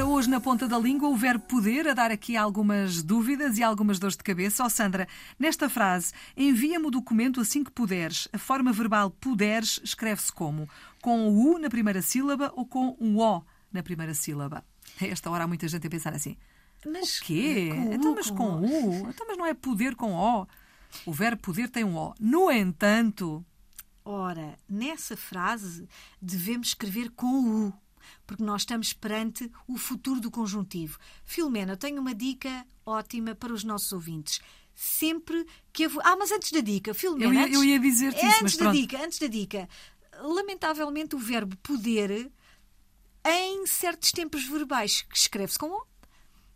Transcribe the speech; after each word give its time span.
hoje 0.00 0.30
na 0.30 0.40
ponta 0.40 0.66
da 0.66 0.78
língua 0.78 1.10
o 1.10 1.16
verbo 1.16 1.44
poder, 1.44 1.86
a 1.86 1.92
dar 1.92 2.10
aqui 2.10 2.34
algumas 2.34 3.02
dúvidas 3.02 3.58
e 3.58 3.62
algumas 3.62 3.98
dores 3.98 4.16
de 4.16 4.22
cabeça. 4.22 4.62
Ó 4.62 4.66
oh, 4.66 4.70
Sandra, 4.70 5.06
nesta 5.38 5.68
frase, 5.68 6.14
envia-me 6.34 6.86
o 6.86 6.90
documento 6.90 7.42
assim 7.42 7.62
que 7.62 7.70
puderes. 7.70 8.26
A 8.32 8.38
forma 8.38 8.72
verbal 8.72 9.10
puderes 9.10 9.80
escreve-se 9.84 10.32
como? 10.32 10.66
Com 11.02 11.28
o 11.28 11.54
U 11.54 11.58
na 11.58 11.68
primeira 11.68 12.00
sílaba 12.00 12.50
ou 12.56 12.64
com 12.64 12.96
um 12.98 13.18
O 13.18 13.42
na 13.70 13.82
primeira 13.82 14.14
sílaba? 14.14 14.64
A 14.98 15.06
esta 15.06 15.30
hora 15.30 15.44
há 15.44 15.46
muita 15.46 15.68
gente 15.68 15.86
a 15.86 15.90
pensar 15.90 16.14
assim. 16.14 16.38
Mas 16.86 17.18
o 17.18 17.24
quê? 17.24 17.68
Com 17.70 17.92
então, 17.92 18.14
mas 18.14 18.30
com, 18.30 18.36
com 18.36 18.60
U? 18.60 19.10
Então, 19.10 19.26
mas 19.28 19.36
não 19.36 19.44
é 19.44 19.52
poder 19.52 19.94
com 19.94 20.14
O? 20.14 20.46
O 21.04 21.12
verbo 21.12 21.42
poder 21.42 21.68
tem 21.68 21.84
um 21.84 21.96
O. 21.98 22.14
No 22.18 22.50
entanto. 22.50 23.44
Ora, 24.02 24.56
nessa 24.66 25.18
frase 25.18 25.86
devemos 26.20 26.68
escrever 26.68 27.10
com 27.10 27.26
o 27.26 27.66
U 27.66 27.81
porque 28.26 28.42
nós 28.42 28.62
estamos 28.62 28.92
perante 28.92 29.50
o 29.66 29.76
futuro 29.76 30.20
do 30.20 30.30
conjuntivo. 30.30 30.98
Filomena, 31.24 31.72
eu 31.72 31.76
tenho 31.76 32.00
uma 32.00 32.14
dica 32.14 32.66
ótima 32.84 33.34
para 33.34 33.52
os 33.52 33.64
nossos 33.64 33.92
ouvintes. 33.92 34.40
Sempre 34.74 35.46
que. 35.72 35.84
Eu... 35.84 35.90
Ah, 36.02 36.16
mas 36.16 36.32
antes 36.32 36.50
da 36.50 36.60
dica, 36.60 36.94
Filomena. 36.94 37.42
Eu 37.42 37.48
ia, 37.48 37.54
eu 37.54 37.64
ia 37.64 37.78
dizer-te 37.78 38.18
isso, 38.18 38.26
antes 38.26 38.42
mas 38.42 38.56
da 38.56 38.72
dica, 38.72 39.04
antes 39.04 39.18
da 39.18 39.26
dica. 39.26 39.68
Lamentavelmente, 40.20 41.14
o 41.14 41.18
verbo 41.18 41.56
poder, 41.58 42.30
em 43.24 43.66
certos 43.66 44.12
tempos 44.12 44.44
verbais, 44.44 45.04
escreve-se 45.12 45.58
com 45.58 45.66
O, 45.66 45.86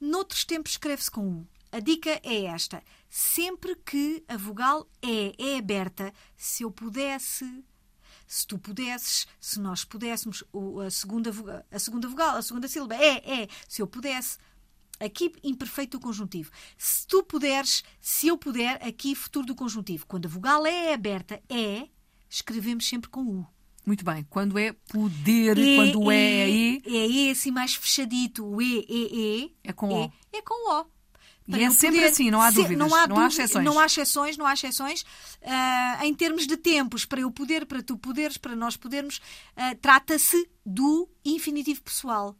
noutros 0.00 0.44
tempos 0.44 0.72
escreve-se 0.72 1.10
com 1.10 1.40
U. 1.40 1.48
A 1.72 1.78
dica 1.78 2.20
é 2.24 2.44
esta: 2.46 2.82
sempre 3.08 3.76
que 3.76 4.24
a 4.26 4.36
vogal 4.36 4.88
E 5.02 5.34
é 5.38 5.58
aberta, 5.58 6.12
se 6.36 6.64
eu 6.64 6.70
pudesse, 6.70 7.64
se 8.30 8.46
tu 8.46 8.56
pudesses, 8.56 9.26
se 9.40 9.58
nós 9.58 9.84
pudéssemos, 9.84 10.44
a 10.86 10.88
segunda, 10.88 11.32
a 11.68 11.78
segunda 11.80 12.06
vogal, 12.06 12.36
a 12.36 12.42
segunda 12.42 12.68
sílaba, 12.68 12.94
é, 12.94 13.42
é, 13.42 13.48
se 13.68 13.82
eu 13.82 13.88
pudesse. 13.88 14.38
Aqui, 15.00 15.32
imperfeito 15.42 15.98
do 15.98 16.02
conjuntivo. 16.02 16.52
Se 16.78 17.06
tu 17.08 17.24
puderes, 17.24 17.82
se 18.00 18.28
eu 18.28 18.38
puder, 18.38 18.80
aqui, 18.86 19.16
futuro 19.16 19.46
do 19.46 19.54
conjuntivo. 19.54 20.06
Quando 20.06 20.26
a 20.26 20.28
vogal 20.28 20.64
é 20.64 20.92
aberta, 20.92 21.42
é, 21.48 21.88
escrevemos 22.28 22.86
sempre 22.86 23.10
com 23.10 23.22
U. 23.22 23.46
Muito 23.84 24.04
bem. 24.04 24.24
Quando 24.30 24.56
é 24.58 24.74
poder, 24.74 25.58
e, 25.58 25.76
quando 25.76 26.12
é, 26.12 26.16
é 26.16 26.50
E. 26.50 26.82
É 26.86 27.08
E 27.08 27.30
assim 27.30 27.50
mais 27.50 27.74
fechadito. 27.74 28.46
O 28.46 28.62
E, 28.62 28.86
E, 28.88 29.08
E. 29.12 29.56
É 29.64 29.72
com 29.72 29.88
O. 29.88 30.04
É, 30.04 30.38
é 30.38 30.42
com 30.42 30.70
O. 30.72 30.86
E 31.58 31.64
é 31.64 31.70
sempre 31.70 31.96
poder, 31.96 32.12
assim, 32.12 32.30
não 32.30 32.40
há 32.40 32.50
dúvidas, 32.50 32.76
não 32.76 32.94
há, 32.94 33.06
não 33.06 33.18
há 33.18 33.26
exceções. 33.26 33.64
Não 33.64 33.78
há 33.78 33.86
exceções, 33.86 34.36
não 34.36 34.46
há 34.46 34.52
exceções. 34.54 35.02
Uh, 35.02 36.04
em 36.04 36.14
termos 36.14 36.46
de 36.46 36.56
tempos, 36.56 37.04
para 37.04 37.20
eu 37.20 37.30
poder, 37.30 37.66
para 37.66 37.82
tu 37.82 37.96
poderes, 37.96 38.36
para 38.36 38.54
nós 38.54 38.76
podermos, 38.76 39.18
uh, 39.56 39.76
trata-se 39.80 40.48
do 40.64 41.08
infinitivo 41.24 41.82
pessoal. 41.82 42.36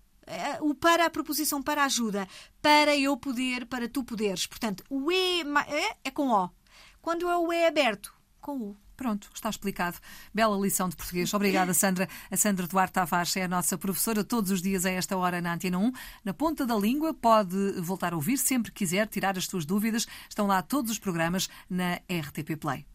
Uh, 0.61 0.71
o 0.71 0.75
para, 0.75 1.07
a 1.07 1.11
proposição 1.11 1.63
para 1.63 1.85
ajuda. 1.85 2.29
Para 2.63 2.97
eu 2.97 3.17
poder, 3.17 3.67
para 3.67 3.89
tu 3.89 4.05
poderes. 4.05 4.47
Portanto, 4.47 4.85
o 4.89 5.11
E 5.11 5.41
é, 5.69 5.97
é 6.05 6.11
com 6.11 6.29
O. 6.29 6.51
Quando 7.03 7.29
é 7.29 7.37
o 7.37 7.53
E 7.53 7.67
aberto, 7.67 8.13
com 8.41 8.57
U. 8.57 8.77
Pronto, 8.97 9.31
está 9.35 9.49
explicado. 9.49 9.97
Bela 10.33 10.59
lição 10.59 10.89
de 10.89 10.95
português. 10.95 11.33
Obrigada, 11.33 11.73
Sandra. 11.73 12.07
A 12.31 12.37
Sandra 12.37 12.67
Duarte 12.67 12.93
Tavares 12.93 13.35
é 13.37 13.45
a 13.45 13.49
nossa 13.49 13.79
professora 13.79 14.23
todos 14.23 14.51
os 14.51 14.61
dias 14.61 14.85
a 14.85 14.91
esta 14.91 15.17
hora 15.17 15.41
na 15.41 15.55
Antena 15.55 15.79
1. 15.79 15.93
Na 16.23 16.35
ponta 16.35 16.67
da 16.67 16.77
língua 16.77 17.15
pode 17.15 17.81
voltar 17.81 18.13
a 18.13 18.17
ouvir 18.17 18.37
sempre 18.37 18.71
que 18.71 18.81
quiser, 18.81 19.07
tirar 19.09 19.39
as 19.39 19.47
suas 19.47 19.65
dúvidas. 19.65 20.07
Estão 20.29 20.47
lá 20.47 20.61
todos 20.61 20.91
os 20.91 20.99
programas 20.99 21.49
na 21.71 21.95
RTP 22.11 22.57
Play. 22.61 22.91